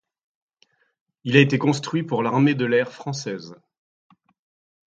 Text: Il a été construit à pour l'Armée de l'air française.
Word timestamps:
Il 1.25 1.37
a 1.37 1.41
été 1.41 1.59
construit 1.59 2.01
à 2.01 2.03
pour 2.05 2.23
l'Armée 2.23 2.55
de 2.55 2.65
l'air 2.65 2.91
française. 2.91 3.53